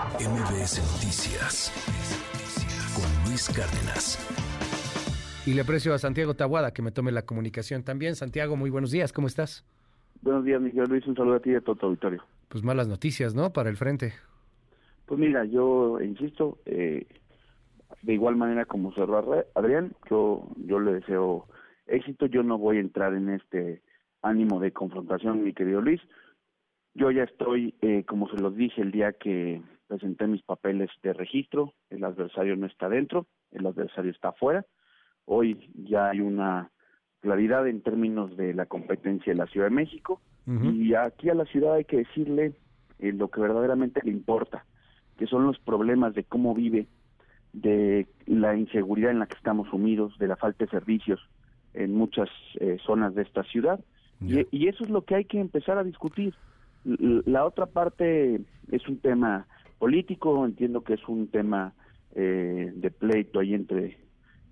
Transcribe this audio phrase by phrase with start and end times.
[0.00, 1.68] MBS Noticias
[2.96, 4.16] con Luis Cárdenas.
[5.46, 8.14] Y le aprecio a Santiago Tabuada que me tome la comunicación también.
[8.14, 9.62] Santiago, muy buenos días, ¿cómo estás?
[10.22, 12.24] Buenos días, Miguel Luis, un saludo a ti y a todo tu auditorio.
[12.48, 13.52] Pues malas noticias, ¿no?
[13.52, 14.14] Para el frente.
[15.04, 17.06] Pues mira, yo insisto, eh,
[18.00, 21.46] de igual manera como cerró Adrián, yo, yo le deseo
[21.86, 23.82] éxito, yo no voy a entrar en este
[24.22, 26.00] ánimo de confrontación, mi querido Luis.
[26.94, 29.60] Yo ya estoy, eh, como se los dije el día que
[29.90, 34.64] presenté mis papeles de registro, el adversario no está dentro, el adversario está afuera.
[35.24, 36.70] Hoy ya hay una
[37.20, 41.44] claridad en términos de la competencia de la Ciudad de México y aquí a la
[41.44, 42.54] ciudad hay que decirle
[42.98, 44.64] eh, lo que verdaderamente le importa,
[45.16, 46.88] que son los problemas de cómo vive,
[47.52, 51.20] de la inseguridad en la que estamos sumidos, de la falta de servicios
[51.74, 52.28] en muchas
[52.58, 53.78] eh, zonas de esta ciudad
[54.20, 56.34] y, y, eso es lo que hay que empezar a discutir.
[56.84, 59.46] La otra parte es un tema
[59.80, 61.72] político, entiendo que es un tema
[62.14, 63.98] eh, de pleito ahí entre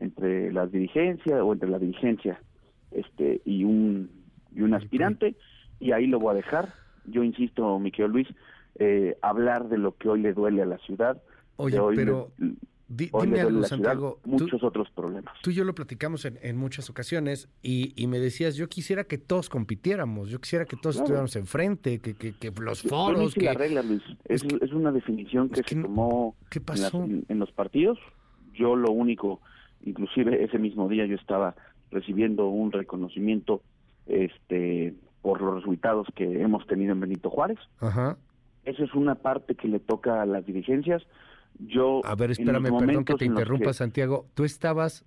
[0.00, 2.40] entre las dirigencias o entre la dirigencia
[2.90, 4.10] este y un
[4.50, 5.36] y un aspirante
[5.78, 6.70] y ahí lo voy a dejar.
[7.04, 8.28] Yo insisto mi querido Luis
[8.78, 11.20] eh, hablar de lo que hoy le duele a la ciudad
[11.56, 12.30] Oye, pero
[12.90, 14.18] dime algo, Santiago.
[14.24, 15.34] muchos otros problemas.
[15.42, 19.16] Tú y yo lo platicamos en, muchas ocasiones y, y, me decías, yo quisiera que
[19.16, 23.34] todos compitiéramos, yo quisiera que todos estuviéramos enfrente, que, que, que los foros...
[23.34, 23.44] que...
[23.44, 24.02] la regla, Luis.
[24.24, 27.04] Es, es, una definición que, se tomó ¿qué pasó?
[27.04, 27.98] En, los partidos.
[28.54, 29.40] Yo lo único,
[29.84, 31.54] inclusive ese mismo día yo estaba
[31.90, 33.62] recibiendo un reconocimiento
[34.06, 37.58] este por los resultados que hemos tenido en Benito Juárez.
[37.78, 38.16] Ajá.
[38.64, 41.02] Esa es una parte que le toca a las dirigencias
[41.66, 44.26] yo a ver espérame perdón que te interrumpa Santiago.
[44.34, 45.04] Tú estabas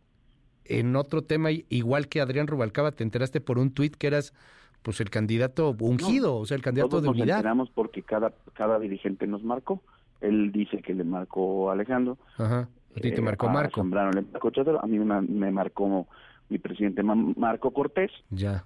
[0.66, 4.34] en otro tema igual que Adrián Rubalcaba te enteraste por un tuit que eras
[4.82, 7.26] pues el candidato ungido o sea el candidato de unidad.
[7.26, 9.82] nos enteramos porque cada cada dirigente nos marcó.
[10.22, 12.18] Él dice que le marcó Alejandro.
[12.38, 12.70] Ajá.
[12.96, 13.82] a ti te eh, marcó Marco.
[13.82, 16.08] A mí me, me marcó
[16.50, 18.12] mi presidente Marco Cortés.
[18.30, 18.66] Ya.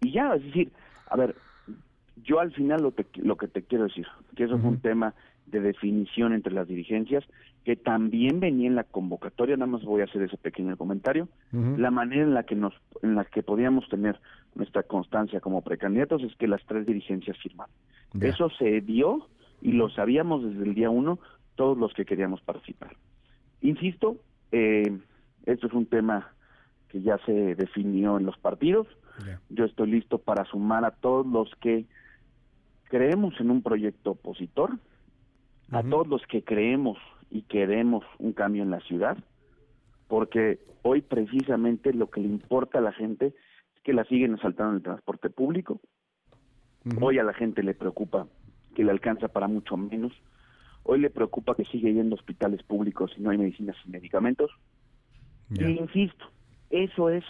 [0.00, 0.72] Y ya es decir
[1.08, 1.36] a ver
[2.24, 4.06] yo al final lo, lo que te quiero decir
[4.36, 5.14] que eso es un tema
[5.52, 7.24] de definición entre las dirigencias,
[7.64, 11.90] que también venía en la convocatoria, nada más voy a hacer ese pequeño comentario, la
[11.90, 14.18] manera en la que nos, en la que podíamos tener
[14.54, 17.74] nuestra constancia como precandidatos es que las tres dirigencias firmaron.
[18.20, 19.28] Eso se dio
[19.60, 21.18] y lo sabíamos desde el día uno
[21.54, 22.96] todos los que queríamos participar.
[23.60, 24.16] Insisto,
[24.50, 24.98] eh,
[25.44, 26.32] esto es un tema
[26.88, 28.86] que ya se definió en los partidos.
[29.50, 31.84] Yo estoy listo para sumar a todos los que
[32.84, 34.72] creemos en un proyecto opositor,
[35.72, 36.98] a todos los que creemos
[37.30, 39.16] y queremos un cambio en la ciudad,
[40.06, 43.28] porque hoy precisamente lo que le importa a la gente
[43.74, 45.80] es que la siguen asaltando en el transporte público.
[47.00, 48.26] Hoy a la gente le preocupa
[48.74, 50.12] que le alcanza para mucho menos.
[50.82, 54.50] Hoy le preocupa que sigue yendo a hospitales públicos y no hay medicinas y medicamentos.
[55.50, 56.26] Y insisto,
[56.70, 57.24] eso es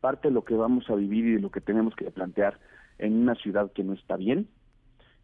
[0.00, 2.58] parte de lo que vamos a vivir y de lo que tenemos que plantear
[2.98, 4.48] en una ciudad que no está bien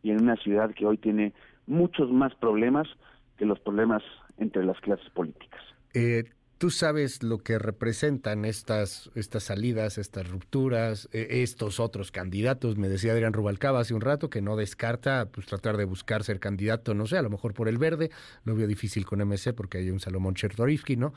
[0.03, 1.33] y en una ciudad que hoy tiene
[1.66, 2.88] muchos más problemas
[3.37, 4.03] que los problemas
[4.38, 5.60] entre las clases políticas.
[5.94, 6.25] Eh,
[6.59, 12.78] Tú sabes lo que representan estas, estas salidas, estas rupturas, e, estos otros candidatos.
[12.78, 16.41] Me decía Adrián Rubalcaba hace un rato que no descarta pues tratar de buscar ser
[16.41, 18.10] candidato, no sé, a lo mejor por el verde.
[18.44, 21.12] Lo veo difícil con MC porque hay un Salomón Chertorivsky, ¿no?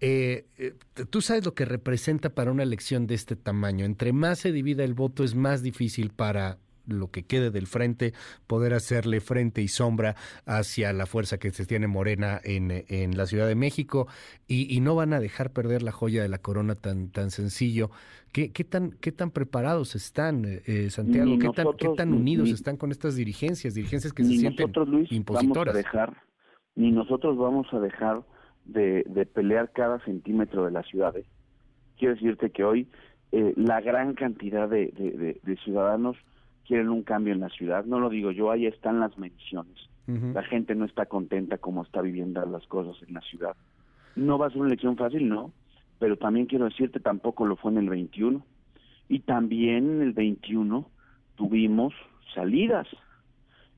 [0.00, 0.74] Eh, eh,
[1.08, 3.84] tú sabes lo que representa para una elección de este tamaño.
[3.84, 6.58] Entre más se divida el voto es más difícil para
[6.92, 8.12] lo que quede del frente,
[8.46, 13.26] poder hacerle frente y sombra hacia la fuerza que se tiene Morena en, en la
[13.26, 14.08] Ciudad de México
[14.46, 17.90] y, y, no van a dejar perder la joya de la corona tan, tan sencillo.
[18.32, 21.38] ¿Qué, qué, tan, qué tan preparados están, eh, Santiago?
[21.38, 23.74] ¿Qué, tan, ¿Qué tan unidos están con estas dirigencias?
[23.74, 25.74] Dirigencias que se sienten nosotros, Luis, impositoras.
[25.74, 26.16] Vamos a dejar,
[26.76, 28.22] ni nosotros vamos a dejar
[28.64, 31.26] de, de pelear cada centímetro de las ciudades.
[31.98, 32.88] Quiero decirte que hoy
[33.32, 36.16] eh, la gran cantidad de, de, de ciudadanos
[36.66, 37.84] quieren un cambio en la ciudad.
[37.84, 39.76] No lo digo yo, ahí están las menciones.
[40.06, 43.54] La gente no está contenta como está viviendo las cosas en la ciudad.
[44.16, 45.52] No va a ser una elección fácil, no,
[46.00, 48.44] pero también quiero decirte, tampoco lo fue en el 21.
[49.08, 50.90] Y también en el 21
[51.36, 51.94] tuvimos
[52.34, 52.88] salidas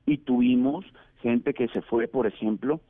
[0.07, 0.85] y tuvimos
[1.21, 2.81] gente que se fue, por ejemplo,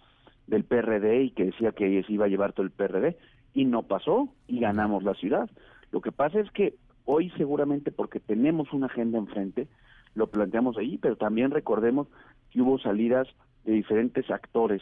[0.48, 3.18] del PRD y que decía que se iba a llevar todo el PRD
[3.54, 5.50] y no pasó y ganamos la ciudad.
[5.92, 6.76] Lo que pasa es que
[7.06, 9.68] hoy seguramente porque tenemos una agenda enfrente,
[10.16, 12.08] lo planteamos ahí, pero también recordemos
[12.52, 13.28] que hubo salidas
[13.66, 14.82] de diferentes actores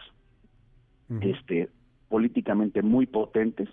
[1.19, 1.69] este
[2.07, 3.67] políticamente muy potentes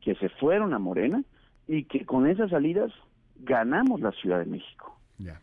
[0.00, 1.24] que se fueron a Morena
[1.66, 2.92] y que con esas salidas
[3.40, 4.96] ganamos la Ciudad de México.
[5.18, 5.40] Ya.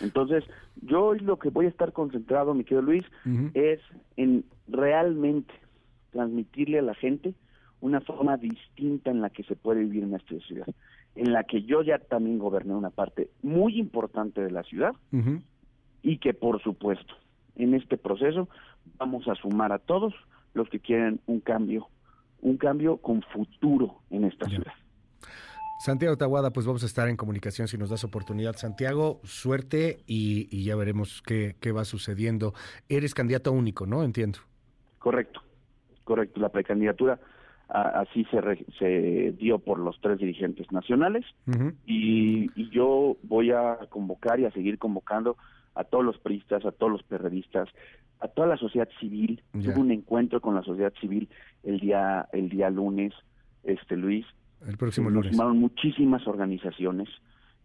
[0.00, 0.44] Entonces,
[0.82, 3.04] yo hoy lo que voy a estar concentrado, mi querido Luis,
[3.54, 3.80] es
[4.16, 5.54] en realmente
[6.10, 7.34] transmitirle a la gente
[7.80, 10.66] una forma distinta en la que se puede vivir en esta ciudad,
[11.16, 14.92] en la que yo ya también goberné una parte muy importante de la ciudad
[16.02, 17.14] y que por supuesto
[17.56, 18.48] en este proceso
[18.98, 20.14] vamos a sumar a todos
[20.54, 21.88] los que quieren un cambio,
[22.40, 24.72] un cambio con futuro en esta ciudad.
[25.78, 28.56] Santiago Taguada, pues vamos a estar en comunicación si nos das oportunidad.
[28.56, 32.54] Santiago, suerte y, ya veremos qué, va sucediendo.
[32.88, 34.02] Eres candidato único, ¿no?
[34.02, 34.38] Entiendo.
[34.98, 35.42] Correcto,
[36.04, 36.40] correcto.
[36.40, 37.20] La precandidatura
[37.68, 41.24] así se, se dio por los tres dirigentes nacionales
[41.86, 45.36] y, yo voy a convocar y a seguir convocando
[45.74, 47.68] a todos los priistas, a todos los periodistas,
[48.20, 49.42] a toda la sociedad civil.
[49.52, 51.28] Tuve un encuentro con la sociedad civil
[51.62, 53.14] el día el día lunes,
[53.64, 54.26] este Luis,
[54.66, 55.36] el próximo lunes.
[55.36, 57.08] Nos muchísimas organizaciones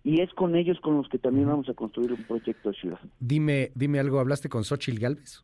[0.03, 2.99] y es con ellos con los que también vamos a construir un proyecto de ciudad.
[3.19, 5.43] Dime, dime algo, ¿hablaste con Xochitl Galvez?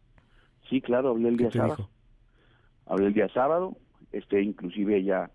[0.69, 1.89] Sí, claro, hablé el día sábado.
[2.85, 3.77] Hablé el día sábado,
[4.11, 5.29] este, inclusive ella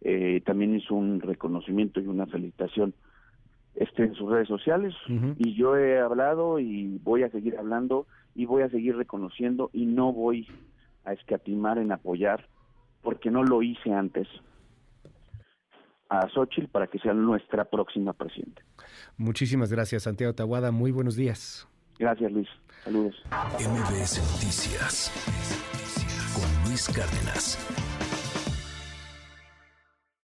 [0.00, 2.94] eh, también hizo un reconocimiento y una felicitación
[3.74, 4.94] este, en sus redes sociales
[5.36, 9.86] y yo he hablado y voy a seguir hablando y voy a seguir reconociendo y
[9.86, 10.48] no voy
[11.04, 12.46] a escatimar en apoyar
[13.02, 14.28] porque no lo hice antes
[16.08, 18.62] a Xochitl para que sea nuestra próxima presidenta.
[19.16, 20.70] Muchísimas gracias, Santiago Taguada.
[20.70, 21.68] Muy buenos días.
[21.98, 22.48] Gracias, Luis.
[22.84, 23.14] Saludos.
[23.58, 25.12] MBS Noticias
[26.34, 27.97] con Luis Cárdenas.